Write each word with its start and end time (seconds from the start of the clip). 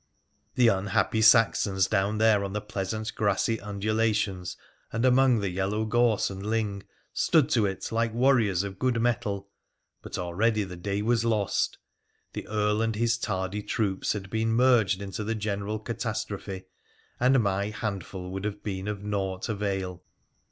The 0.55 0.67
unhappy 0.67 1.21
Saxons 1.21 1.85
down 1.85 2.17
there 2.17 2.43
on 2.43 2.53
the 2.53 2.59
pleasant 2.59 3.13
grassy 3.13 3.61
undulations 3.61 4.57
and 4.91 5.05
among 5.05 5.41
the 5.41 5.49
yellow 5.51 5.85
gorse 5.85 6.31
and 6.31 6.43
ling 6.43 6.81
stood 7.13 7.49
to 7.51 7.67
it 7.67 7.91
like 7.91 8.11
warriors 8.11 8.63
of 8.63 8.79
good 8.79 8.99
mettle, 8.99 9.49
but 10.01 10.17
already 10.17 10.63
the 10.63 10.75
day 10.75 11.03
was 11.03 11.23
lost. 11.23 11.77
The 12.33 12.47
Earl 12.47 12.81
and 12.81 12.95
his 12.95 13.15
tardy 13.15 13.61
troops 13.61 14.13
had 14.13 14.31
been 14.31 14.53
merged 14.53 15.03
into 15.03 15.23
the 15.23 15.35
general 15.35 15.77
catastrophe, 15.77 16.63
and 17.19 17.39
my 17.43 17.67
handful 17.69 18.31
would 18.31 18.43
have 18.43 18.63
been 18.63 18.87
of 18.87 19.03
naught 19.03 19.49
avail. 19.49 20.01